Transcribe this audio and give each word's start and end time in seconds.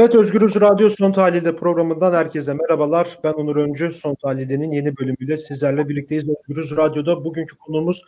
Evet 0.00 0.14
Özgürüz 0.14 0.60
Radyo 0.60 0.90
Son 0.90 1.12
Tahlil'de 1.12 1.56
programından 1.56 2.12
herkese 2.12 2.54
merhabalar. 2.54 3.18
Ben 3.24 3.32
Onur 3.32 3.56
Öncü. 3.56 3.92
Son 3.92 4.14
Tahlil'de'nin 4.14 4.72
yeni 4.72 4.96
bölümüyle 4.96 5.36
sizlerle 5.36 5.88
birlikteyiz. 5.88 6.24
Özgürüz 6.28 6.76
Radyo'da 6.76 7.24
bugünkü 7.24 7.56
konuğumuz 7.56 8.04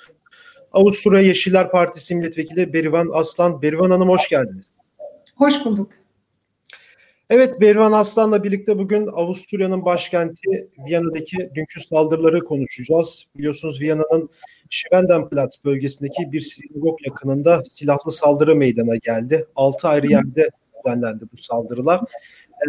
Avusturya 0.73 1.21
Yeşiller 1.21 1.71
Partisi 1.71 2.15
Milletvekili 2.15 2.73
Berivan 2.73 3.11
Aslan. 3.13 3.63
Berivan 3.63 3.91
Hanım 3.91 4.09
hoş 4.09 4.29
geldiniz. 4.29 4.73
Hoş 5.37 5.65
bulduk. 5.65 5.93
Evet 7.31 7.61
Berivan 7.61 7.93
Aslan'la 7.93 8.45
birlikte 8.45 8.79
bugün 8.79 9.07
Avusturya'nın 9.07 9.85
başkenti 9.85 10.69
Viyana'daki 10.87 11.51
dünkü 11.55 11.81
saldırıları 11.81 12.45
konuşacağız. 12.45 13.27
Biliyorsunuz 13.37 13.81
Viyana'nın 13.81 14.31
Schwendenplatz 14.71 15.65
bölgesindeki 15.65 16.33
bir 16.33 16.41
sinagog 16.41 16.99
yakınında 17.07 17.63
silahlı 17.69 18.11
saldırı 18.11 18.57
meydana 18.57 18.97
geldi. 18.97 19.47
Altı 19.57 19.89
ayrı 19.89 20.07
yerde 20.07 20.49
düzenlendi 20.87 21.25
bu 21.33 21.37
saldırılar. 21.37 22.01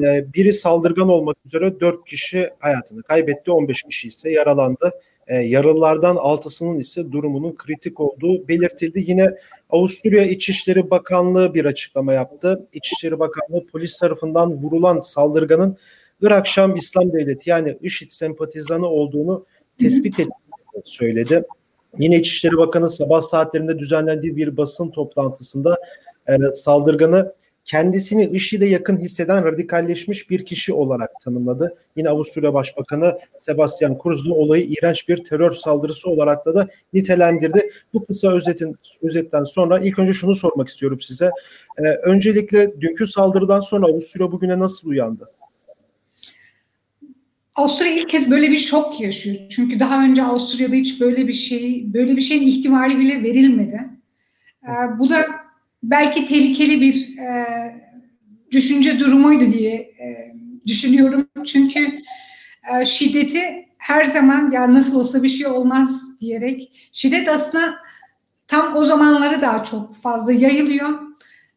Ee, 0.03 0.33
biri 0.33 0.53
saldırgan 0.53 1.09
olmak 1.09 1.37
üzere 1.45 1.79
4 1.79 2.05
kişi 2.05 2.49
hayatını 2.59 3.03
kaybetti, 3.03 3.51
15 3.51 3.83
kişi 3.83 4.07
ise 4.07 4.31
yaralandı. 4.31 4.91
Ee, 5.27 5.35
yaralılardan 5.35 6.15
6'sının 6.15 6.79
ise 6.79 7.11
durumunun 7.11 7.55
kritik 7.55 7.99
olduğu 7.99 8.47
belirtildi. 8.47 9.03
Yine 9.07 9.31
Avusturya 9.69 10.23
İçişleri 10.23 10.89
Bakanlığı 10.89 11.53
bir 11.53 11.65
açıklama 11.65 12.13
yaptı. 12.13 12.67
İçişleri 12.73 13.19
Bakanlığı 13.19 13.65
polis 13.67 13.99
tarafından 13.99 14.53
vurulan 14.53 14.99
saldırganın 14.99 15.77
Irak 16.21 16.47
Şam 16.47 16.75
İslam 16.75 17.13
Devleti 17.13 17.49
yani 17.49 17.77
IŞİD 17.81 18.11
sempatizanı 18.11 18.87
olduğunu 18.87 19.45
tespit 19.79 20.19
ettiğini 20.19 20.83
söyledi. 20.85 21.43
Yine 21.99 22.15
İçişleri 22.15 22.57
Bakanı 22.57 22.91
sabah 22.91 23.21
saatlerinde 23.21 23.79
düzenlendiği 23.79 24.35
bir 24.35 24.57
basın 24.57 24.89
toplantısında 24.89 25.77
e, 26.27 26.33
saldırganı 26.53 27.33
kendisini 27.65 28.25
IŞİD'e 28.25 28.65
yakın 28.65 28.97
hisseden 28.97 29.45
radikalleşmiş 29.45 30.29
bir 30.29 30.45
kişi 30.45 30.73
olarak 30.73 31.19
tanımladı. 31.19 31.75
Yine 31.95 32.09
Avusturya 32.09 32.53
Başbakanı 32.53 33.19
Sebastian 33.39 33.97
Kurz 33.97 34.25
da 34.29 34.33
olayı 34.33 34.65
iğrenç 34.65 35.09
bir 35.09 35.23
terör 35.23 35.51
saldırısı 35.51 36.09
olarak 36.09 36.45
da, 36.45 36.55
da 36.55 36.67
nitelendirdi. 36.93 37.69
Bu 37.93 38.05
kısa 38.05 38.31
özetin 38.31 38.75
özetten 39.01 39.43
sonra 39.43 39.79
ilk 39.79 39.99
önce 39.99 40.13
şunu 40.13 40.35
sormak 40.35 40.67
istiyorum 40.67 40.99
size. 41.01 41.31
Ee, 41.77 41.81
öncelikle 42.03 42.81
dünkü 42.81 43.07
saldırıdan 43.07 43.59
sonra 43.59 43.85
Avusturya 43.85 44.31
bugüne 44.31 44.59
nasıl 44.59 44.89
uyandı? 44.89 45.31
Avusturya 47.55 47.93
ilk 47.93 48.09
kez 48.09 48.31
böyle 48.31 48.51
bir 48.51 48.57
şok 48.57 49.01
yaşıyor. 49.01 49.35
Çünkü 49.49 49.79
daha 49.79 50.03
önce 50.03 50.23
Avusturya'da 50.23 50.75
hiç 50.75 51.01
böyle 51.01 51.27
bir 51.27 51.33
şey, 51.33 51.93
böyle 51.93 52.15
bir 52.15 52.21
şeyin 52.21 52.47
ihtimali 52.47 52.99
bile 52.99 53.23
verilmedi. 53.23 53.79
Ee, 54.63 54.99
bu 54.99 55.09
da 55.09 55.42
belki 55.83 56.25
tehlikeli 56.25 56.81
bir 56.81 57.17
e, 57.17 57.45
düşünce 58.51 58.99
durumuydu 58.99 59.51
diye 59.51 59.73
e, 59.75 60.35
düşünüyorum. 60.67 61.29
Çünkü 61.45 61.79
e, 62.73 62.85
şiddeti 62.85 63.41
her 63.77 64.03
zaman 64.03 64.51
ya 64.51 64.73
nasıl 64.73 64.99
olsa 64.99 65.23
bir 65.23 65.29
şey 65.29 65.47
olmaz 65.47 66.19
diyerek 66.19 66.89
şiddet 66.93 67.29
aslında 67.29 67.75
tam 68.47 68.75
o 68.75 68.83
zamanları 68.83 69.41
daha 69.41 69.63
çok 69.63 69.95
fazla 69.95 70.33
yayılıyor 70.33 70.89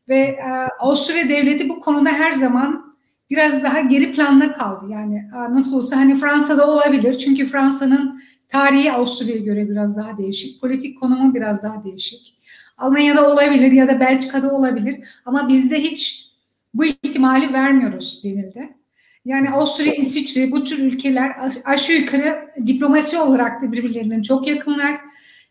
ve 0.08 0.18
e, 0.18 0.50
Avusturya 0.80 1.28
devleti 1.28 1.68
bu 1.68 1.80
konuda 1.80 2.10
her 2.10 2.32
zaman 2.32 2.96
biraz 3.30 3.64
daha 3.64 3.80
geri 3.80 4.12
planda 4.12 4.52
kaldı. 4.52 4.84
Yani 4.88 5.16
e, 5.16 5.54
nasıl 5.54 5.76
olsa 5.76 5.96
hani 5.96 6.14
Fransa'da 6.14 6.70
olabilir 6.70 7.18
çünkü 7.18 7.46
Fransa'nın 7.46 8.20
tarihi 8.48 8.92
Avusturya'ya 8.92 9.42
göre 9.42 9.68
biraz 9.68 9.96
daha 9.96 10.18
değişik, 10.18 10.60
politik 10.60 11.00
konumu 11.00 11.34
biraz 11.34 11.64
daha 11.64 11.84
değişik. 11.84 12.35
Almanya'da 12.76 13.30
olabilir 13.30 13.72
ya 13.72 13.88
da 13.88 14.00
Belçika'da 14.00 14.50
olabilir 14.50 15.08
ama 15.26 15.48
bizde 15.48 15.80
hiç 15.80 16.26
bu 16.74 16.84
ihtimali 16.84 17.52
vermiyoruz 17.52 18.20
denildi. 18.24 18.76
Yani 19.24 19.50
Avusturya, 19.50 19.94
İsviçre 19.94 20.52
bu 20.52 20.64
tür 20.64 20.78
ülkeler 20.78 21.32
aşağı 21.64 21.96
yukarı 21.96 22.50
diplomasi 22.66 23.18
olarak 23.18 23.62
da 23.62 23.72
birbirlerinden 23.72 24.22
çok 24.22 24.48
yakınlar 24.48 25.00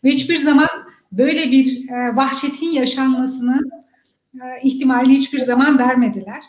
ve 0.04 0.10
hiçbir 0.10 0.36
zaman 0.36 0.68
böyle 1.12 1.52
bir 1.52 1.90
e, 1.90 2.16
vahşetin 2.16 2.72
yaşanmasını 2.72 3.62
e, 4.34 4.62
ihtimalini 4.64 5.18
hiçbir 5.18 5.40
zaman 5.40 5.80
vermediler. 5.80 6.42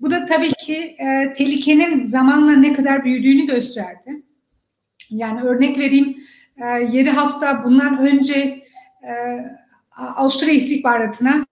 Bu 0.00 0.10
da 0.10 0.24
tabii 0.24 0.50
ki 0.50 0.76
e, 0.76 1.32
tehlikenin 1.32 2.04
zamanla 2.04 2.52
ne 2.52 2.72
kadar 2.72 3.04
büyüdüğünü 3.04 3.46
gösterdi. 3.46 4.22
Yani 5.10 5.40
örnek 5.40 5.78
vereyim, 5.78 6.16
e, 6.56 6.96
7 6.96 7.10
hafta 7.10 7.64
bundan 7.64 7.98
önce 7.98 8.62
e, 9.02 9.12
Avusturya 10.00 10.54
istihbaratına 10.54 11.46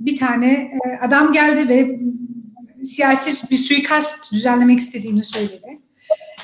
bir 0.00 0.16
tane 0.16 0.52
e, 0.52 0.78
adam 1.02 1.32
geldi 1.32 1.68
ve 1.68 2.00
siyasi 2.84 3.50
bir 3.50 3.56
suikast 3.56 4.32
düzenlemek 4.32 4.78
istediğini 4.78 5.24
söyledi. 5.24 5.80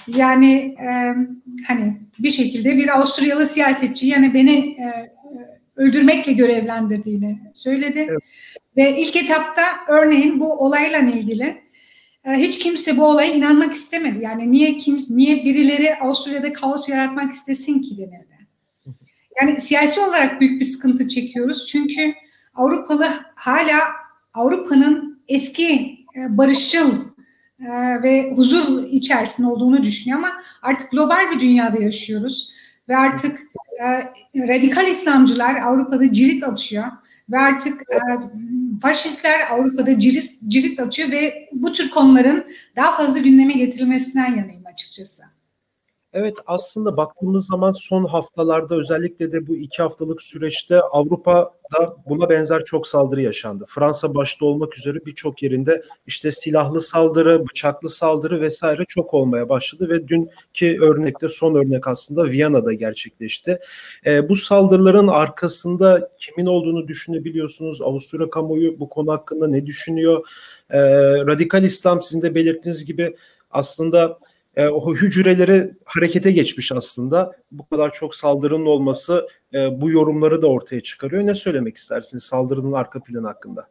Yani 0.06 0.75
e, 0.82 1.15
hani 1.66 2.00
bir 2.19 2.31
şekilde 2.31 2.76
bir 2.76 2.97
Avusturyalı 2.97 3.47
siyasetçi 3.47 4.06
yani 4.06 4.34
beni 4.34 4.56
e, 4.59 5.12
öldürmekle 5.76 6.32
görevlendirdiğini 6.32 7.38
söyledi. 7.54 8.06
Evet. 8.10 8.22
Ve 8.76 9.00
ilk 9.00 9.16
etapta 9.16 9.62
örneğin 9.88 10.41
bu 10.41 10.53
olayla 10.53 10.99
ilgili 10.99 11.62
e, 12.25 12.31
hiç 12.31 12.59
kimse 12.59 12.97
bu 12.97 13.04
olaya 13.04 13.32
inanmak 13.32 13.75
istemedi. 13.75 14.25
Yani 14.25 14.50
niye 14.50 14.76
kimse 14.76 15.16
niye 15.16 15.44
birileri 15.44 15.97
Avusturya'da 15.97 16.53
kaos 16.53 16.88
yaratmak 16.88 17.32
istesin 17.32 17.82
ki 17.82 17.99
denildi. 17.99 18.39
Yani 19.40 19.60
siyasi 19.60 20.00
olarak 20.00 20.40
büyük 20.40 20.60
bir 20.60 20.66
sıkıntı 20.66 21.08
çekiyoruz. 21.08 21.66
Çünkü 21.66 22.14
Avrupalı 22.54 23.08
hala 23.34 23.80
Avrupa'nın 24.34 25.22
eski 25.28 25.98
e, 26.16 26.38
barışçıl 26.38 26.92
e, 27.60 28.02
ve 28.02 28.32
huzur 28.36 28.82
içerisinde 28.82 29.48
olduğunu 29.48 29.82
düşünüyor 29.82 30.18
ama 30.18 30.32
artık 30.62 30.90
global 30.90 31.30
bir 31.34 31.40
dünyada 31.40 31.82
yaşıyoruz 31.82 32.52
ve 32.88 32.96
artık 32.96 33.40
e, 33.80 34.48
radikal 34.48 34.88
İslamcılar 34.88 35.56
Avrupa'da 35.56 36.12
cirit 36.12 36.44
atıyor 36.44 36.84
ve 37.30 37.38
artık 37.38 37.82
faşistler 38.82 39.40
Avrupa'da 39.50 39.98
cirit, 39.98 40.30
cirit 40.48 40.80
atıyor 40.80 41.10
ve 41.10 41.48
bu 41.52 41.72
tür 41.72 41.90
konuların 41.90 42.44
daha 42.76 42.96
fazla 42.96 43.20
gündeme 43.20 43.52
getirilmesinden 43.52 44.36
yanayım 44.36 44.64
açıkçası. 44.72 45.22
Evet 46.12 46.34
aslında 46.47 46.97
baktığımız 46.97 47.47
zaman 47.47 47.72
son 47.72 48.04
haftalarda 48.04 48.75
özellikle 48.75 49.32
de 49.32 49.47
bu 49.47 49.56
iki 49.56 49.82
haftalık 49.82 50.22
süreçte 50.22 50.81
Avrupa'da 50.81 51.97
buna 52.09 52.31
benzer 52.31 52.65
çok 52.65 52.87
saldırı 52.87 53.22
yaşandı. 53.22 53.65
Fransa 53.69 54.15
başta 54.15 54.47
olmak 54.47 54.78
üzere 54.78 54.99
birçok 55.06 55.43
yerinde 55.43 55.82
işte 56.06 56.32
silahlı 56.32 56.81
saldırı, 56.81 57.47
bıçaklı 57.49 57.91
saldırı 57.91 58.41
vesaire 58.41 58.84
çok 58.88 59.15
olmaya 59.15 59.49
başladı 59.49 59.88
ve 59.88 60.09
dünkü 60.09 60.81
örnekte 60.81 61.28
son 61.28 61.54
örnek 61.54 61.88
aslında 61.88 62.25
Viyana'da 62.25 62.72
gerçekleşti. 62.72 63.59
E, 64.06 64.28
bu 64.28 64.37
saldırıların 64.37 65.09
arkasında 65.09 66.10
kimin 66.19 66.47
olduğunu 66.47 66.88
düşünebiliyorsunuz? 66.88 67.82
Avusturya 67.82 68.31
kamuoyu 68.31 68.81
bu 68.81 68.88
konu 68.88 69.12
hakkında 69.12 69.49
ne 69.49 69.66
düşünüyor? 69.66 70.26
E, 70.70 70.81
radikal 71.26 71.62
İslam 71.62 72.03
sizin 72.03 72.22
de 72.22 72.34
belirttiğiniz 72.34 72.84
gibi 72.84 73.16
aslında 73.50 74.19
e, 74.56 74.66
o 74.66 74.94
hücreleri 74.94 75.71
harekete 75.84 76.33
geçmiş 76.33 76.72
aslında. 76.72 77.33
Bu 77.53 77.69
kadar 77.69 77.93
çok 77.93 78.15
saldırının 78.15 78.66
olması 78.66 79.27
e, 79.55 79.81
bu 79.81 79.91
yorumları 79.91 80.43
da 80.43 80.47
ortaya 80.47 80.81
çıkarıyor. 80.81 81.27
Ne 81.27 81.34
söylemek 81.34 81.77
istersiniz 81.77 82.22
saldırının 82.22 82.72
arka 82.72 83.03
planı 83.03 83.27
hakkında? 83.27 83.66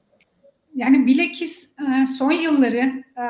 Yani 0.76 1.08
bilakis 1.08 1.76
e, 1.80 2.08
son 2.08 2.32
yılları 2.32 3.04
e, 3.18 3.26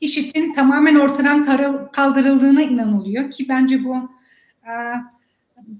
IŞİD'in 0.00 0.52
tamamen 0.52 0.94
ortadan 0.94 1.44
kaldırıldığına 1.92 2.62
inanılıyor 2.62 3.30
ki 3.30 3.46
bence 3.48 3.84
bu 3.84 3.96
e, 4.64 4.72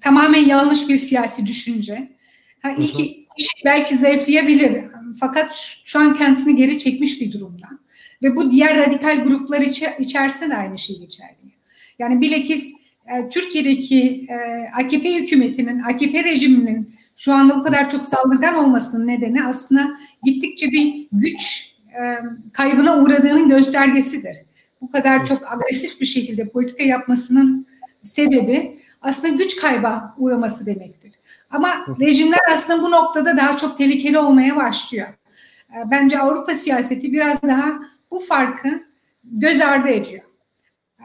tamamen 0.00 0.44
yanlış 0.44 0.88
bir 0.88 0.96
siyasi 0.96 1.46
düşünce. 1.46 2.16
Ha, 2.62 2.70
ilk 2.78 3.00
IŞİD 3.38 3.64
belki 3.64 3.96
zayıflayabilir 3.96 4.84
fakat 5.20 5.52
şu 5.84 5.98
an 5.98 6.16
kendisini 6.16 6.56
geri 6.56 6.78
çekmiş 6.78 7.20
bir 7.20 7.32
durumda. 7.32 7.66
Ve 8.22 8.36
bu 8.36 8.50
diğer 8.50 8.78
radikal 8.78 9.24
gruplar 9.24 9.60
içi, 9.60 9.86
içerisinde 9.98 10.50
de 10.50 10.56
aynı 10.56 10.78
şey 10.78 10.98
geçerli. 10.98 11.36
Yani 11.98 12.20
bilakis 12.20 12.74
e, 13.06 13.28
Türkiye'deki 13.28 14.26
e, 14.28 14.36
AKP 14.82 15.14
hükümetinin, 15.14 15.80
AKP 15.80 16.24
rejiminin 16.24 16.94
şu 17.16 17.32
anda 17.32 17.58
bu 17.58 17.62
kadar 17.62 17.90
çok 17.90 18.06
saldırgan 18.06 18.54
olmasının 18.54 19.06
nedeni 19.06 19.44
aslında 19.44 19.96
gittikçe 20.22 20.72
bir 20.72 21.08
güç 21.12 21.72
e, 21.88 22.00
kaybına 22.52 23.02
uğradığının 23.02 23.48
göstergesidir. 23.48 24.36
Bu 24.80 24.90
kadar 24.90 25.24
çok 25.24 25.52
agresif 25.52 26.00
bir 26.00 26.06
şekilde 26.06 26.48
politika 26.48 26.82
yapmasının 26.84 27.66
sebebi 28.02 28.78
aslında 29.00 29.34
güç 29.34 29.56
kayba 29.56 30.14
uğraması 30.18 30.66
demektir. 30.66 31.12
Ama 31.50 31.68
rejimler 32.00 32.40
aslında 32.52 32.82
bu 32.82 32.90
noktada 32.90 33.36
daha 33.36 33.56
çok 33.56 33.78
tehlikeli 33.78 34.18
olmaya 34.18 34.56
başlıyor. 34.56 35.08
E, 35.70 35.90
bence 35.90 36.18
Avrupa 36.18 36.54
siyaseti 36.54 37.12
biraz 37.12 37.42
daha 37.42 37.80
bu 38.10 38.20
farkı 38.20 38.84
göz 39.24 39.60
ardı 39.60 39.88
ediyor. 39.88 40.22
Ee, 41.00 41.04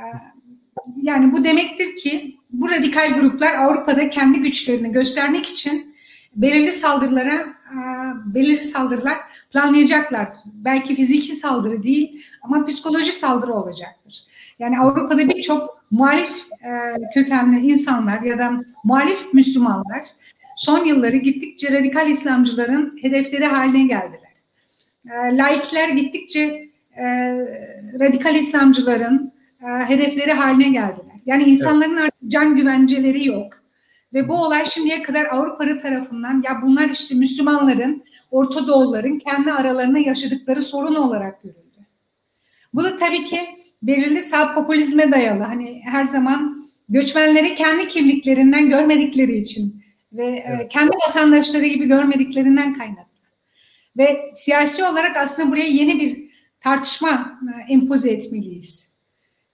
yani 1.02 1.34
bu 1.34 1.44
demektir 1.44 1.96
ki 1.96 2.38
bu 2.50 2.70
radikal 2.70 3.20
gruplar 3.20 3.54
Avrupa'da 3.54 4.10
kendi 4.10 4.42
güçlerini 4.42 4.92
göstermek 4.92 5.46
için 5.46 5.96
belirli 6.36 6.72
saldırılara 6.72 7.36
e, 7.72 7.78
belirli 8.26 8.60
saldırılar 8.60 9.18
planlayacaklardır. 9.52 10.40
Belki 10.46 10.96
fiziki 10.96 11.36
saldırı 11.36 11.84
değil 11.84 12.26
ama 12.42 12.66
psikoloji 12.66 13.12
saldırı 13.12 13.54
olacaktır. 13.54 14.24
Yani 14.60 14.80
Avrupa'da 14.80 15.30
birçok 15.30 15.84
muhalif 15.92 16.48
e, 16.50 16.72
kökenli 17.14 17.60
insanlar 17.60 18.22
ya 18.22 18.40
da 18.40 18.52
muhalif 18.84 19.34
Müslümanlar 19.34 20.06
son 20.58 20.86
yılları 20.86 21.18
gittikçe 21.18 21.72
radikal 21.72 22.10
İslamcıların 22.10 22.98
hedefleri 23.02 23.46
haline 23.46 23.84
geldiler. 23.84 24.36
E, 25.06 25.38
laikler 25.38 25.90
gittikçe 25.90 26.65
radikal 28.00 28.36
İslamcıların 28.36 29.34
hedefleri 29.88 30.34
haline 30.34 30.70
geldiler. 30.70 31.16
Yani 31.26 31.44
insanların 31.44 31.96
artık 31.96 32.32
can 32.32 32.56
güvenceleri 32.56 33.28
yok 33.28 33.66
ve 34.16 34.30
bu 34.30 34.34
olay 34.34 34.66
şimdiye 34.66 35.02
kadar 35.02 35.26
Avrupa'lı 35.26 35.80
tarafından 35.80 36.44
ya 36.46 36.62
bunlar 36.62 36.90
işte 36.90 37.16
Müslümanların, 37.16 38.04
Orta 38.32 38.60
kendi 39.26 39.52
aralarında 39.52 40.00
yaşadıkları 40.00 40.62
sorun 40.62 40.96
olarak 40.96 41.42
görüldü. 41.44 41.86
Bu 42.74 42.84
da 42.84 42.96
tabii 42.96 43.26
ki 43.26 43.40
belirli 43.82 44.22
sağ 44.22 44.54
popülizme 44.54 45.12
dayalı. 45.12 45.44
Hani 45.44 45.82
her 45.84 46.06
zaman 46.06 46.66
göçmenleri 46.90 47.56
kendi 47.56 47.88
kimliklerinden 47.88 48.70
görmedikleri 48.70 49.38
için 49.38 49.84
ve 50.14 50.26
e, 50.26 50.44
evet. 50.48 50.70
kendi 50.70 50.92
vatandaşları 51.08 51.66
gibi 51.66 51.86
görmediklerinden 51.86 52.74
kaynaklı. 52.74 53.06
Ve 53.98 54.32
siyasi 54.34 54.84
olarak 54.84 55.18
aslında 55.18 55.52
buraya 55.52 55.68
yeni 55.68 56.00
bir 56.00 56.25
tartışma 56.66 57.40
e, 57.70 57.74
empoze 57.74 58.12
etmeliyiz. 58.12 58.96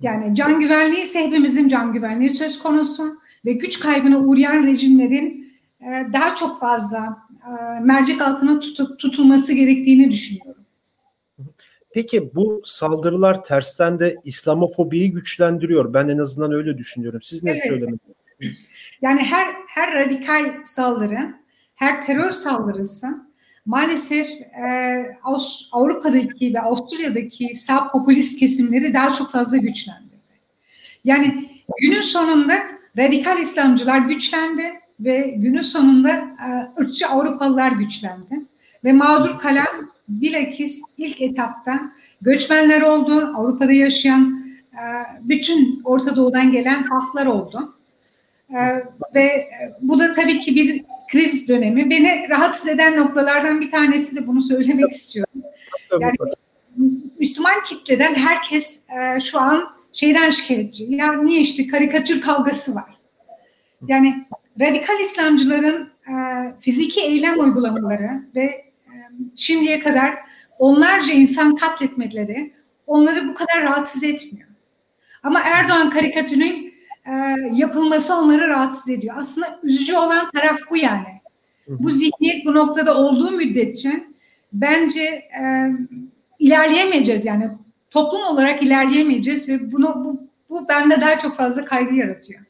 Yani 0.01 0.35
can 0.35 0.59
güvenliği 0.59 1.03
ise 1.03 1.19
hepimizin 1.19 1.67
can 1.67 1.93
güvenliği 1.93 2.29
söz 2.29 2.59
konusu 2.59 3.19
ve 3.45 3.53
güç 3.53 3.79
kaybına 3.79 4.19
uğrayan 4.19 4.67
rejimlerin 4.67 5.53
e, 5.81 6.13
daha 6.13 6.35
çok 6.35 6.59
fazla 6.59 7.17
e, 7.47 7.79
mercek 7.79 8.21
altına 8.21 8.59
tutulması 8.97 9.53
gerektiğini 9.53 10.11
düşünüyorum. 10.11 10.65
Peki 11.93 12.35
bu 12.35 12.61
saldırılar 12.65 13.43
tersten 13.43 13.99
de 13.99 14.15
İslamofobiyi 14.23 15.11
güçlendiriyor. 15.11 15.93
Ben 15.93 16.07
en 16.07 16.17
azından 16.17 16.51
öyle 16.51 16.77
düşünüyorum. 16.77 17.21
Siz 17.21 17.43
ne 17.43 17.51
evet. 17.51 17.63
söylemek 17.63 17.99
Yani 19.01 19.21
her 19.21 19.55
her 19.67 19.93
radikal 19.95 20.63
saldırı, 20.63 21.33
her 21.75 22.05
terör 22.05 22.31
saldırısı 22.31 23.07
maalesef 23.65 24.29
e, 24.41 24.65
Avrupa'daki 25.71 26.53
ve 26.53 26.61
Avusturya'daki 26.61 27.55
sağ 27.55 27.91
popülist 27.91 28.39
kesimleri 28.39 28.93
daha 28.93 29.13
çok 29.13 29.31
fazla 29.31 29.57
güçlendirdi. 29.57 30.11
Yani 31.03 31.49
günün 31.81 32.01
sonunda 32.01 32.53
radikal 32.97 33.39
İslamcılar 33.39 33.99
güçlendi 33.99 34.63
ve 34.99 35.33
günün 35.37 35.61
sonunda 35.61 36.09
e, 36.11 36.81
ırkçı 36.81 37.07
Avrupalılar 37.07 37.71
güçlendi. 37.71 38.45
Ve 38.83 38.93
mağdur 38.93 39.39
kalan 39.39 39.91
bilakis 40.07 40.81
ilk 40.97 41.21
etapta 41.21 41.81
göçmenler 42.21 42.81
oldu, 42.81 43.31
Avrupa'da 43.35 43.71
yaşayan 43.71 44.45
e, 44.73 44.83
bütün 45.21 45.81
Orta 45.83 46.15
Doğu'dan 46.15 46.51
gelen 46.51 46.83
halklar 46.83 47.25
oldu. 47.25 47.75
E, 48.49 48.59
ve 49.15 49.49
bu 49.81 49.99
da 49.99 50.13
tabii 50.13 50.39
ki 50.39 50.55
bir 50.55 50.85
kriz 51.11 51.47
dönemi. 51.47 51.89
Beni 51.89 52.29
rahatsız 52.29 52.67
eden 52.67 52.97
noktalardan 52.97 53.61
bir 53.61 53.71
tanesi 53.71 54.15
de 54.15 54.27
bunu 54.27 54.41
söylemek 54.41 54.91
istiyorum. 54.91 55.43
Yani 55.99 56.15
Müslüman 57.19 57.63
kitleden 57.65 58.15
herkes 58.15 58.85
e, 58.89 59.19
şu 59.19 59.39
an 59.39 59.63
şeyden 59.91 60.29
şikayetçi. 60.29 60.83
Ya 60.89 61.13
niye 61.13 61.41
işte 61.41 61.67
karikatür 61.67 62.21
kavgası 62.21 62.75
var. 62.75 62.91
Yani 63.87 64.27
radikal 64.59 64.99
İslamcıların 64.99 65.89
e, 66.07 66.13
fiziki 66.59 67.01
eylem 67.01 67.39
uygulamaları 67.39 68.09
ve 68.35 68.43
e, 68.43 68.93
şimdiye 69.35 69.79
kadar 69.79 70.17
onlarca 70.59 71.13
insan 71.13 71.55
katletmeleri 71.55 72.53
onları 72.87 73.27
bu 73.27 73.33
kadar 73.33 73.63
rahatsız 73.63 74.03
etmiyor. 74.03 74.47
Ama 75.23 75.39
Erdoğan 75.39 75.89
karikatürünün 75.89 76.70
e, 77.07 77.13
yapılması 77.53 78.15
onları 78.15 78.47
rahatsız 78.47 78.89
ediyor. 78.89 79.15
Aslında 79.17 79.59
üzücü 79.63 79.95
olan 79.95 80.29
taraf 80.29 80.59
bu 80.69 80.77
yani. 80.77 81.21
Bu 81.67 81.89
zihniyet 81.89 82.45
bu 82.45 82.55
noktada 82.55 82.97
olduğu 82.97 83.31
müddetçe 83.31 84.07
bence 84.53 85.03
e, 85.41 85.71
ilerleyemeyeceğiz 86.39 87.25
yani 87.25 87.51
toplum 87.89 88.23
olarak 88.23 88.63
ilerleyemeyeceğiz 88.63 89.49
ve 89.49 89.71
bunu 89.71 90.05
bu, 90.05 90.27
bu 90.49 90.67
bende 90.69 91.01
daha 91.01 91.19
çok 91.19 91.35
fazla 91.35 91.65
kaygı 91.65 91.95
yaratıyor. 91.95 92.41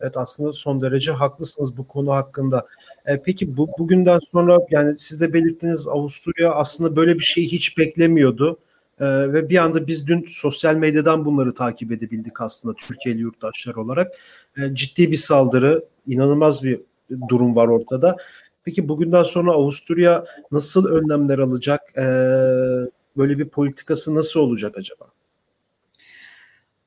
Evet 0.00 0.16
aslında 0.16 0.52
son 0.52 0.80
derece 0.80 1.12
haklısınız 1.12 1.76
bu 1.76 1.88
konu 1.88 2.12
hakkında. 2.12 2.66
E, 3.06 3.22
peki 3.22 3.56
bu 3.56 3.68
bugünden 3.78 4.18
sonra 4.32 4.58
yani 4.70 4.98
siz 4.98 5.20
de 5.20 5.32
belirttiniz 5.32 5.88
Avusturya 5.88 6.52
aslında 6.52 6.96
böyle 6.96 7.14
bir 7.14 7.24
şeyi 7.24 7.52
hiç 7.52 7.78
beklemiyordu. 7.78 8.58
Ee, 9.00 9.32
ve 9.32 9.48
bir 9.48 9.56
anda 9.56 9.86
biz 9.86 10.06
dün 10.06 10.26
sosyal 10.28 10.76
medyadan 10.76 11.24
bunları 11.24 11.54
takip 11.54 11.92
edebildik 11.92 12.40
aslında 12.40 12.74
Türkiye'li 12.74 13.20
yurttaşlar 13.20 13.74
olarak. 13.74 14.12
Ee, 14.56 14.74
ciddi 14.74 15.10
bir 15.10 15.16
saldırı, 15.16 15.84
inanılmaz 16.06 16.64
bir 16.64 16.80
durum 17.28 17.56
var 17.56 17.68
ortada. 17.68 18.16
Peki 18.64 18.88
bugünden 18.88 19.22
sonra 19.22 19.52
Avusturya 19.52 20.24
nasıl 20.52 20.86
önlemler 20.86 21.38
alacak? 21.38 21.80
Ee, 21.96 22.02
böyle 23.16 23.38
bir 23.38 23.48
politikası 23.48 24.14
nasıl 24.14 24.40
olacak 24.40 24.78
acaba? 24.78 25.04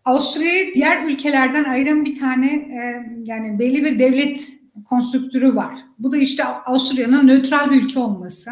Avusturya'yı 0.05 0.73
diğer 0.73 1.05
ülkelerden 1.05 1.63
ayıran 1.63 2.05
bir 2.05 2.19
tane 2.19 2.47
e, 2.47 2.79
yani 3.23 3.59
belli 3.59 3.83
bir 3.83 3.99
devlet 3.99 4.49
konstrüktürü 4.85 5.55
var. 5.55 5.75
Bu 5.99 6.11
da 6.11 6.17
işte 6.17 6.43
Avusturya'nın 6.45 7.27
nötral 7.27 7.71
bir 7.71 7.83
ülke 7.83 7.99
olması 7.99 8.51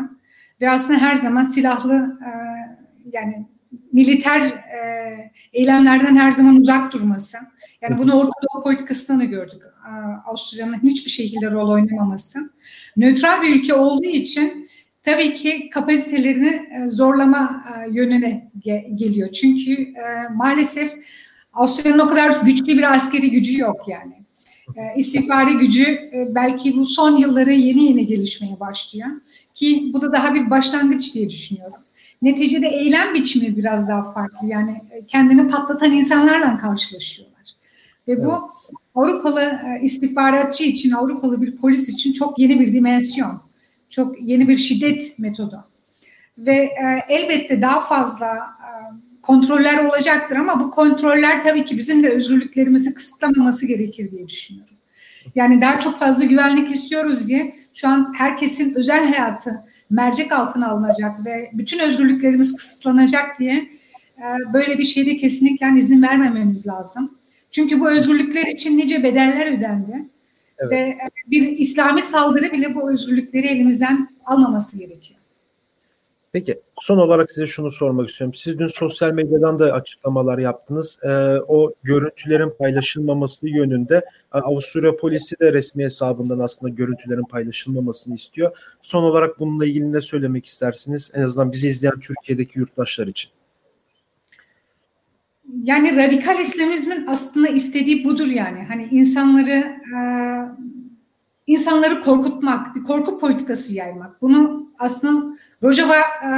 ve 0.62 0.70
aslında 0.70 1.00
her 1.00 1.16
zaman 1.16 1.44
silahlı 1.44 2.20
e, 2.26 2.32
yani 3.12 3.46
militer 3.92 4.42
e, 4.42 4.82
eylemlerden 5.54 6.16
her 6.16 6.32
zaman 6.32 6.56
uzak 6.56 6.94
durması. 6.94 7.38
Yani 7.82 7.98
bunu 7.98 8.14
Orta 8.14 8.32
Doğu 8.42 8.64
politikasında 8.64 9.20
da 9.20 9.24
gördük. 9.24 9.62
Avusturya'nın 10.26 10.84
hiçbir 10.84 11.12
şekilde 11.12 11.52
rol 11.52 11.70
oynamaması. 11.70 12.40
Nötral 12.98 13.42
bir 13.42 13.56
ülke 13.56 13.74
olduğu 13.74 14.10
için 14.10 14.68
tabii 15.04 15.34
ki 15.34 15.70
kapasitelerini 15.70 16.48
e, 16.48 16.90
zorlama 16.90 17.66
e, 17.68 17.92
yönüne 17.92 18.52
ge- 18.66 18.96
geliyor. 18.96 19.32
Çünkü 19.32 19.74
e, 19.74 20.34
maalesef 20.34 20.94
Avusturya'nın 21.54 22.00
o 22.00 22.08
kadar 22.08 22.42
güçlü 22.42 22.78
bir 22.78 22.94
askeri 22.94 23.32
gücü 23.32 23.60
yok 23.60 23.88
yani. 23.88 24.19
E, 24.76 25.00
istihbari 25.00 25.54
gücü 25.54 25.84
e, 25.84 26.36
belki 26.36 26.78
bu 26.78 26.86
son 26.86 27.18
yılları 27.18 27.54
yeni 27.54 27.84
yeni 27.84 28.08
gelişmeye 28.08 28.60
başlıyor. 28.60 29.08
Ki 29.56 29.90
bu 29.94 30.02
da 30.02 30.14
daha 30.14 30.34
bir 30.34 30.50
başlangıç 30.50 31.16
diye 31.16 31.30
düşünüyorum. 31.30 31.78
Neticede 32.22 32.68
eylem 32.68 33.14
biçimi 33.14 33.58
biraz 33.58 33.90
daha 33.90 34.14
farklı. 34.14 34.48
Yani 34.48 34.82
e, 34.92 35.06
kendini 35.06 35.48
patlatan 35.48 35.92
insanlarla 35.92 36.58
karşılaşıyorlar. 36.58 37.54
Ve 38.08 38.26
bu. 38.26 38.52
Avrupalı 38.96 39.42
e, 39.42 39.82
istihbaratçı 39.82 40.64
için, 40.64 40.92
Avrupalı 40.92 41.42
bir 41.42 41.58
polis 41.58 41.90
için 41.90 42.14
çok 42.14 42.40
yeni 42.40 42.60
bir 42.60 42.74
dimensyon. 42.74 43.42
Çok 43.90 44.22
yeni 44.22 44.48
bir 44.48 44.58
şiddet 44.58 45.20
metodu. 45.20 45.66
Ve 46.38 46.56
e, 46.56 47.06
elbette 47.10 47.62
daha 47.62 47.80
fazla 47.80 48.36
e, 48.36 48.70
kontroller 49.30 49.86
olacaktır 49.86 50.36
ama 50.36 50.60
bu 50.60 50.72
kontroller 50.72 51.44
tabii 51.44 51.66
ki 51.66 51.78
bizim 51.78 52.04
de 52.04 52.10
özgürlüklerimizi 52.10 52.94
kısıtlamaması 52.94 53.68
gerekir 53.68 54.12
diye 54.12 54.28
düşünüyorum. 54.28 54.76
Yani 55.36 55.62
daha 55.62 55.80
çok 55.80 56.00
fazla 56.00 56.26
güvenlik 56.26 56.72
istiyoruz 56.72 57.28
diye 57.28 57.56
şu 57.74 57.88
an 57.88 58.14
herkesin 58.18 58.76
özel 58.76 59.14
hayatı 59.14 59.64
mercek 59.90 60.32
altına 60.32 60.68
alınacak 60.68 61.26
ve 61.26 61.50
bütün 61.54 61.80
özgürlüklerimiz 61.80 62.56
kısıtlanacak 62.56 63.40
diye 63.40 63.56
e, 64.18 64.54
böyle 64.54 64.78
bir 64.78 64.84
şeyde 64.84 65.18
kesinlikle 65.18 65.68
izin 65.78 66.02
vermememiz 66.02 66.68
lazım. 66.68 67.18
Çünkü 67.52 67.80
bu 67.80 67.90
özgürlükler 67.90 68.46
için 68.46 68.78
nice 68.78 69.04
bedeller 69.04 69.58
ödendi. 69.58 70.10
Evet. 70.58 70.72
Ve 70.72 70.78
e, 70.78 71.10
bir 71.28 71.58
İslami 71.58 72.02
saldırı 72.02 72.52
bile 72.52 72.76
bu 72.76 72.92
özgürlükleri 72.92 73.48
elimizden 73.48 74.08
almaması 74.26 74.78
gerekiyor. 74.78 75.19
Peki 76.32 76.60
son 76.80 76.98
olarak 76.98 77.32
size 77.32 77.48
şunu 77.48 77.72
sormak 77.72 78.10
istiyorum. 78.10 78.34
Siz 78.34 78.60
dün 78.60 78.68
sosyal 78.68 79.14
medyadan 79.14 79.60
da 79.60 79.74
açıklamalar 79.74 80.38
yaptınız. 80.38 81.00
Ee, 81.04 81.10
o 81.48 81.74
görüntülerin 81.84 82.54
paylaşılmaması 82.60 83.50
yönünde 83.50 83.96
e, 84.36 84.38
Avusturya 84.38 84.96
polisi 84.96 85.40
de 85.40 85.54
resmi 85.54 85.84
hesabından 85.84 86.40
aslında 86.40 86.74
görüntülerin 86.74 87.24
paylaşılmamasını 87.24 88.16
istiyor. 88.16 88.58
Son 88.82 89.04
olarak 89.04 89.40
bununla 89.40 89.66
ilgili 89.66 89.94
ne 89.94 90.02
söylemek 90.02 90.46
istersiniz? 90.46 91.12
En 91.14 91.22
azından 91.22 91.52
bizi 91.52 91.68
izleyen 91.68 92.00
Türkiye'deki 92.00 92.60
yurttaşlar 92.60 93.08
için. 93.08 93.32
Yani 95.64 95.98
radikal 95.98 96.40
İslamizmin 96.40 97.06
aslında 97.08 97.48
istediği 97.48 98.06
budur 98.06 98.28
yani. 98.28 98.64
Hani 98.64 98.88
insanları 98.92 99.52
e, 99.52 100.00
insanları 101.50 102.02
korkutmak, 102.02 102.76
bir 102.76 102.84
korku 102.84 103.20
politikası 103.20 103.74
yaymak. 103.74 104.22
Bunu 104.22 104.70
aslında 104.80 105.38
Rojava 105.64 105.98
e, 105.98 106.32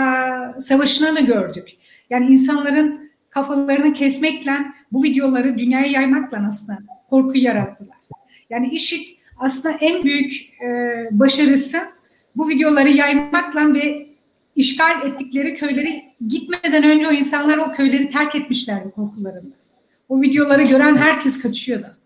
Savaşı'nda 0.60 1.16
da 1.16 1.20
gördük. 1.20 1.70
Yani 2.10 2.26
insanların 2.26 3.10
kafalarını 3.30 3.94
kesmekle 3.94 4.52
bu 4.92 5.04
videoları 5.04 5.58
dünyaya 5.58 5.86
yaymakla 5.86 6.46
aslında 6.50 6.80
korku 7.10 7.38
yarattılar. 7.38 7.98
Yani 8.50 8.70
IŞİD 8.70 9.08
aslında 9.38 9.78
en 9.82 10.04
büyük 10.04 10.34
e, 10.64 10.70
başarısı 11.12 11.78
bu 12.36 12.50
videoları 12.50 12.90
yaymakla 12.90 13.74
ve 13.74 14.08
işgal 14.56 15.08
ettikleri 15.08 15.56
köyleri 15.56 16.04
gitmeden 16.28 16.84
önce 16.84 17.08
o 17.08 17.12
insanlar 17.12 17.58
o 17.58 17.72
köyleri 17.72 18.10
terk 18.10 18.36
etmişlerdi 18.36 18.92
korkularında. 18.92 19.56
O 20.10 20.22
videoları 20.22 20.64
gören 20.64 20.98
herkes 20.98 21.42
kaçıyordu. 21.42 21.98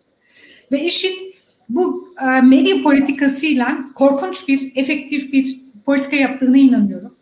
Ve 0.71 0.81
IŞİD 0.81 1.34
bu 1.69 2.13
e, 2.21 2.41
medya 2.41 2.83
politikasıyla 2.83 3.77
korkunç 3.95 4.47
bir, 4.47 4.71
efektif 4.75 5.33
bir 5.33 5.61
politika 5.85 6.15
yaptığını 6.15 6.57
inanıyorum. 6.57 7.15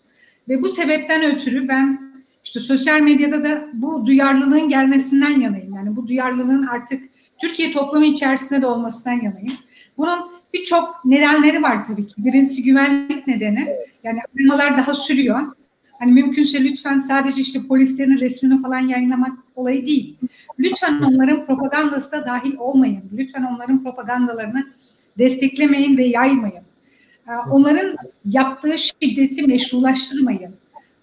Ve 0.49 0.61
bu 0.61 0.69
sebepten 0.69 1.35
ötürü 1.35 1.67
ben 1.67 2.13
işte 2.43 2.59
sosyal 2.59 3.01
medyada 3.01 3.43
da 3.43 3.65
bu 3.73 4.05
duyarlılığın 4.05 4.69
gelmesinden 4.69 5.41
yanayım. 5.41 5.75
Yani 5.75 5.95
bu 5.95 6.07
duyarlılığın 6.07 6.63
artık 6.63 7.03
Türkiye 7.41 7.71
toplumu 7.71 8.05
içerisinde 8.05 8.61
de 8.61 8.67
olmasından 8.67 9.15
yanayım. 9.15 9.53
Bunun 9.97 10.19
birçok 10.53 11.05
nedenleri 11.05 11.61
var 11.61 11.85
tabii 11.85 12.07
ki. 12.07 12.15
Birincisi 12.17 12.63
güvenlik 12.63 13.27
nedeni. 13.27 13.67
Yani 14.03 14.19
aramalar 14.39 14.77
daha 14.77 14.93
sürüyor. 14.93 15.39
Hani 16.03 16.11
mümkünse 16.11 16.63
lütfen 16.63 16.97
sadece 16.97 17.41
işte 17.41 17.67
polislerin 17.67 18.17
resmini 18.17 18.61
falan 18.61 18.79
yayınlamak 18.79 19.31
olayı 19.55 19.85
değil. 19.85 20.15
Lütfen 20.59 21.01
onların 21.01 21.45
propagandası 21.45 22.11
da 22.11 22.25
dahil 22.25 22.57
olmayın. 22.57 23.03
Lütfen 23.17 23.43
onların 23.43 23.83
propagandalarını 23.83 24.67
desteklemeyin 25.17 25.97
ve 25.97 26.03
yaymayın. 26.03 26.63
Ee, 27.27 27.31
onların 27.51 27.95
yaptığı 28.25 28.77
şiddeti 28.77 29.47
meşrulaştırmayın. 29.47 30.51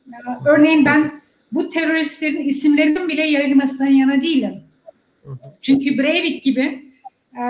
Ee, 0.09 0.15
örneğin 0.47 0.85
ben 0.85 1.21
bu 1.53 1.69
teröristlerin 1.69 2.41
isimlerinin 2.41 3.09
bile 3.09 3.27
yayılmasından 3.27 3.91
yana 3.91 4.23
değilim. 4.23 4.63
Çünkü 5.63 5.99
Breivik 5.99 6.43
gibi 6.43 6.93
e, 7.33 7.43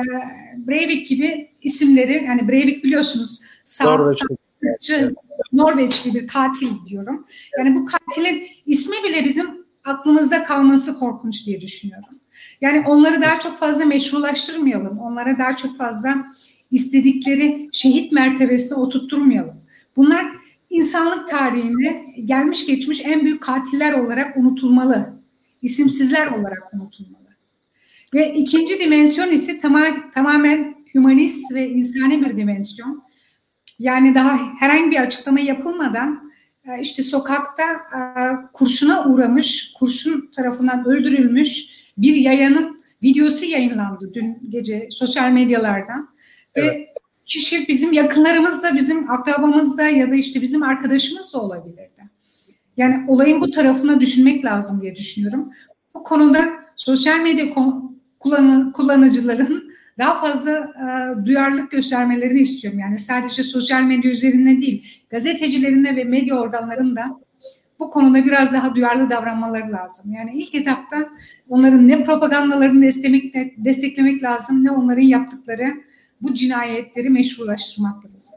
Breivik 0.66 1.06
gibi 1.06 1.48
isimleri 1.62 2.24
yani 2.24 2.48
Breivik 2.48 2.84
biliyorsunuz 2.84 3.40
sağ, 3.64 3.84
Norveçli. 3.84 4.36
Norveçli 5.60 6.14
bir 6.14 6.26
katil 6.26 6.68
diyorum. 6.86 7.26
Yani 7.58 7.74
bu 7.74 7.84
katilin 7.84 8.42
ismi 8.66 8.96
bile 9.04 9.24
bizim 9.24 9.46
aklımızda 9.84 10.42
kalması 10.42 10.98
korkunç 10.98 11.46
diye 11.46 11.60
düşünüyorum. 11.60 12.08
Yani 12.60 12.84
onları 12.86 13.22
daha 13.22 13.40
çok 13.40 13.58
fazla 13.58 13.84
meşrulaştırmayalım. 13.84 14.98
Onlara 14.98 15.38
daha 15.38 15.56
çok 15.56 15.76
fazla 15.76 16.26
istedikleri 16.70 17.68
şehit 17.72 18.12
mertebesine 18.12 18.78
oturtturmayalım. 18.78 19.56
Bunlar 19.96 20.26
insanlık 20.70 21.28
tarihinde 21.28 22.04
gelmiş 22.24 22.66
geçmiş 22.66 23.02
en 23.04 23.24
büyük 23.24 23.42
katiller 23.42 23.92
olarak 23.92 24.36
unutulmalı. 24.36 25.20
İsimsizler 25.62 26.26
olarak 26.26 26.74
unutulmalı. 26.74 27.20
Ve 28.14 28.34
ikinci 28.34 28.80
dimensyon 28.80 29.30
ise 29.30 29.60
tamam, 29.60 30.10
tamamen 30.14 30.74
humanist 30.92 31.54
ve 31.54 31.68
insani 31.68 32.24
bir 32.24 32.36
dimensyon. 32.36 33.02
Yani 33.80 34.14
daha 34.14 34.38
herhangi 34.58 34.90
bir 34.90 34.96
açıklama 34.96 35.40
yapılmadan 35.40 36.30
e, 36.64 36.80
işte 36.80 37.02
sokakta 37.02 37.62
e, 37.62 38.00
kurşuna 38.52 39.06
uğramış, 39.06 39.72
kurşun 39.78 40.30
tarafından 40.36 40.84
öldürülmüş 40.84 41.66
bir 41.98 42.14
yayanın 42.14 42.80
videosu 43.02 43.44
yayınlandı 43.44 44.14
dün 44.14 44.38
gece 44.48 44.88
sosyal 44.90 45.30
medyalardan. 45.30 46.08
Evet. 46.54 46.74
Ve 46.74 46.92
kişi 47.26 47.68
bizim 47.68 47.92
yakınlarımız 47.92 48.62
da, 48.62 48.74
bizim 48.74 49.10
akrabamız 49.10 49.78
da 49.78 49.82
ya 49.82 50.10
da 50.10 50.14
işte 50.14 50.40
bizim 50.40 50.62
arkadaşımız 50.62 51.32
da 51.34 51.40
olabilirdi. 51.40 52.10
Yani 52.76 53.04
olayın 53.08 53.40
bu 53.40 53.50
tarafına 53.50 54.00
düşünmek 54.00 54.44
lazım 54.44 54.82
diye 54.82 54.96
düşünüyorum. 54.96 55.52
Bu 55.94 56.02
konuda 56.02 56.44
sosyal 56.76 57.20
medya 57.20 57.46
kullanı, 58.18 58.72
kullanıcıların 58.72 59.72
daha 59.98 60.20
fazla 60.20 60.50
e, 60.52 61.26
duyarlılık 61.26 61.70
göstermelerini 61.70 62.40
istiyorum. 62.40 62.80
Yani 62.80 62.98
sadece 62.98 63.42
sosyal 63.42 63.82
medya 63.82 64.10
üzerinde 64.10 64.60
değil, 64.60 65.04
gazetecilerinde 65.10 65.96
ve 65.96 66.04
medya 66.04 66.40
organlarında 66.40 67.20
bu 67.78 67.90
konuda 67.90 68.24
biraz 68.24 68.52
daha 68.52 68.74
duyarlı 68.74 69.10
davranmaları 69.10 69.72
lazım. 69.72 70.12
Yani 70.12 70.30
ilk 70.34 70.54
etapta 70.54 71.08
onların 71.48 71.88
ne 71.88 72.04
propagandalarını 72.04 72.82
desteklemek, 72.82 73.64
desteklemek 73.64 74.22
lazım 74.22 74.64
ne 74.64 74.70
onların 74.70 75.02
yaptıkları 75.02 75.66
bu 76.22 76.34
cinayetleri 76.34 77.10
meşrulaştırmak 77.10 78.04
lazım. 78.04 78.36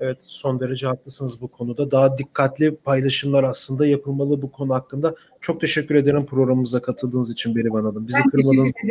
Evet 0.00 0.18
son 0.22 0.60
derece 0.60 0.86
haklısınız 0.86 1.40
bu 1.40 1.48
konuda. 1.48 1.90
Daha 1.90 2.18
dikkatli 2.18 2.76
paylaşımlar 2.76 3.44
aslında 3.44 3.86
yapılmalı 3.86 4.42
bu 4.42 4.52
konu 4.52 4.74
hakkında. 4.74 5.14
Çok 5.40 5.60
teşekkür 5.60 5.94
ederim 5.94 6.26
programımıza 6.26 6.82
katıldığınız 6.82 7.32
için 7.32 7.56
Berivan 7.56 7.84
Hanım. 7.84 8.08
Bizi 8.08 8.18
ben 8.24 8.30
kırmadığınız 8.30 8.70
için. 8.70 8.90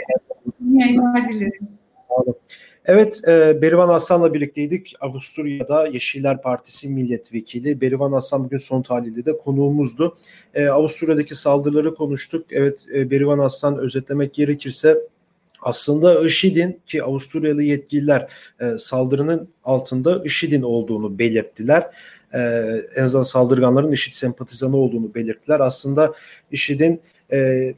Evet, 2.86 3.22
e, 3.28 3.62
Berivan 3.62 3.90
Aslan'la 3.90 4.34
birlikteydik. 4.34 4.94
Avusturya'da 5.02 5.88
Yeşiller 5.88 6.42
Partisi 6.42 6.90
milletvekili. 6.90 7.82
Berivan 7.82 8.12
Aslan 8.12 8.44
bugün 8.44 8.58
son 8.58 8.82
tahlilde 8.82 9.26
de 9.26 9.38
konuğumuzdu. 9.38 10.18
E, 10.54 10.68
Avusturya'daki 10.68 11.36
saldırıları 11.36 11.96
konuştuk. 11.96 12.46
Evet, 12.52 12.86
e, 12.96 13.12
Berivan 13.12 13.40
Aslan 13.40 13.78
özetlemek 13.78 14.34
gerekirse 14.34 14.98
aslında 15.62 16.26
IŞİD'in 16.26 16.82
ki 16.86 17.04
Avusturyalı 17.04 17.64
yetkililer 17.64 18.28
e, 18.62 18.78
saldırının 18.78 19.50
altında 19.64 20.24
IŞİD'in 20.26 20.62
olduğunu 20.62 21.20
belirttiler. 21.20 21.84
E, 22.34 22.40
en 22.96 23.04
azından 23.04 23.24
saldırganların 23.24 23.92
IŞİD 23.92 24.14
sempatizanı 24.14 24.78
olduğunu 24.78 25.16
belirttiler. 25.16 25.60
Aslında 25.60 26.14
IŞİD'in 26.52 27.02
e, 27.32 27.74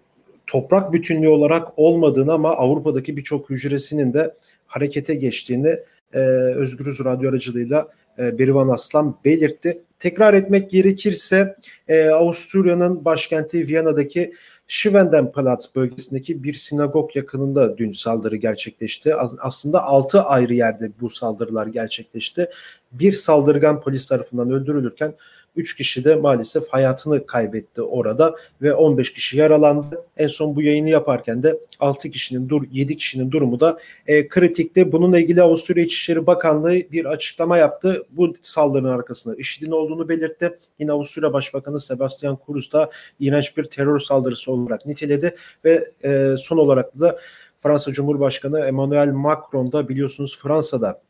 toprak 0.48 0.94
bütünlüğü 0.94 1.30
olarak 1.30 1.68
olmadığını 1.80 2.34
ama 2.34 2.50
Avrupa'daki 2.50 3.18
birçok 3.18 3.50
hücresinin 3.50 4.14
de 4.14 4.34
harekete 4.68 5.16
geçtiğini 5.16 5.80
e, 6.14 6.20
Özgürüz 6.56 7.06
Radyo 7.06 7.30
aracılığıyla 7.30 7.88
e, 8.20 8.40
Berivan 8.40 8.70
Aslan 8.70 9.18
belirtti. 9.26 9.82
Tekrar 10.00 10.34
etmek 10.34 10.72
gerekirse 10.72 11.56
e, 11.88 12.10
Avusturya'nın 12.10 13.06
başkenti 13.06 13.68
Viyana'daki 13.68 14.34
Schwendenplatz 14.68 15.76
bölgesindeki 15.76 16.44
bir 16.44 16.54
sinagog 16.54 17.16
yakınında 17.16 17.78
dün 17.78 17.92
saldırı 17.92 18.36
gerçekleşti. 18.36 19.16
Aslında 19.40 19.84
6 19.84 20.22
ayrı 20.22 20.54
yerde 20.54 20.92
bu 21.02 21.10
saldırılar 21.10 21.68
gerçekleşti. 21.68 22.50
Bir 22.92 23.12
saldırgan 23.12 23.82
polis 23.82 24.08
tarafından 24.08 24.52
öldürülürken 24.52 25.14
3 25.56 25.76
kişi 25.76 26.06
de 26.06 26.16
maalesef 26.16 26.64
hayatını 26.70 27.26
kaybetti 27.26 27.82
orada 27.82 28.36
ve 28.62 28.74
15 28.74 29.14
kişi 29.14 29.38
yaralandı. 29.38 30.06
En 30.18 30.28
son 30.28 30.56
bu 30.56 30.62
yayını 30.62 30.90
yaparken 30.90 31.44
de 31.44 31.60
6 31.80 32.10
kişinin 32.10 32.50
dur 32.50 32.64
7 32.72 32.98
kişinin 32.98 33.32
durumu 33.32 33.60
da 33.60 33.80
e, 34.08 34.28
kritikti. 34.28 34.92
Bununla 34.92 35.20
ilgili 35.20 35.42
Avusturya 35.42 35.84
İçişleri 35.84 36.28
Bakanlığı 36.28 36.74
bir 36.74 37.06
açıklama 37.06 37.58
yaptı. 37.58 38.04
Bu 38.12 38.34
saldırının 38.42 38.90
arkasında 38.90 39.36
IŞİD'in 39.36 39.72
olduğunu 39.72 40.10
belirtti. 40.10 40.58
Yine 40.80 40.92
Avusturya 40.92 41.34
Başbakanı 41.34 41.80
Sebastian 41.80 42.36
Kurz 42.36 42.74
da 42.74 42.90
iğrenç 43.20 43.58
bir 43.58 43.64
terör 43.64 44.00
saldırısı 44.00 44.52
olarak 44.52 44.86
niteledi 44.86 45.36
ve 45.66 45.90
e, 46.04 46.36
son 46.38 46.58
olarak 46.58 47.00
da 47.00 47.20
Fransa 47.58 47.92
Cumhurbaşkanı 47.92 48.60
Emmanuel 48.60 49.12
Macron 49.12 49.72
da 49.72 49.90
biliyorsunuz 49.90 50.40
Fransa'da 50.42 51.02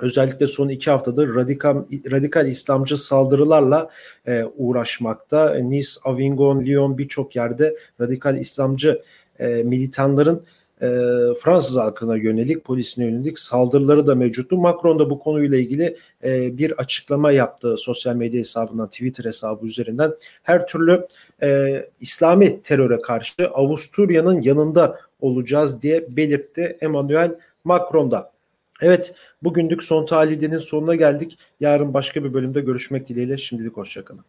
özellikle 0.00 0.46
son 0.46 0.68
iki 0.68 0.90
haftadır 0.90 1.34
radikal, 1.34 1.76
radikal 2.10 2.46
İslamcı 2.46 2.96
saldırılarla 2.96 3.90
e, 4.26 4.44
uğraşmakta. 4.56 5.54
Nice, 5.54 5.90
Avignon, 6.04 6.60
Lyon 6.60 6.98
birçok 6.98 7.36
yerde 7.36 7.76
radikal 8.00 8.38
İslamcı 8.38 9.02
e, 9.38 9.46
militanların 9.46 10.44
e, 10.82 10.88
Fransız 11.40 11.76
halkına 11.76 12.16
yönelik, 12.16 12.64
polisine 12.64 13.04
yönelik 13.04 13.38
saldırıları 13.38 14.06
da 14.06 14.14
mevcuttu. 14.14 14.56
Macron 14.56 14.98
da 14.98 15.10
bu 15.10 15.18
konuyla 15.18 15.58
ilgili 15.58 15.96
e, 16.24 16.58
bir 16.58 16.70
açıklama 16.80 17.32
yaptı 17.32 17.76
sosyal 17.78 18.14
medya 18.14 18.40
hesabından, 18.40 18.88
Twitter 18.88 19.24
hesabı 19.24 19.66
üzerinden. 19.66 20.14
Her 20.42 20.66
türlü 20.66 21.06
e, 21.42 21.80
İslami 22.00 22.62
teröre 22.62 23.00
karşı 23.00 23.48
Avusturya'nın 23.48 24.42
yanında 24.42 24.98
olacağız 25.20 25.82
diye 25.82 26.16
belirtti 26.16 26.76
Emmanuel 26.80 27.38
Macron 27.64 28.10
da. 28.10 28.32
Evet, 28.82 29.14
bugünlük 29.42 29.84
son 29.84 30.06
tahlildenin 30.06 30.58
sonuna 30.58 30.94
geldik. 30.94 31.38
Yarın 31.60 31.94
başka 31.94 32.24
bir 32.24 32.34
bölümde 32.34 32.60
görüşmek 32.60 33.08
dileğiyle. 33.08 33.38
Şimdilik 33.38 33.76
hoşçakalın. 33.76 34.24